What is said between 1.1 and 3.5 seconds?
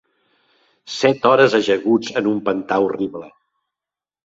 hores ajaguts en un pantà horrible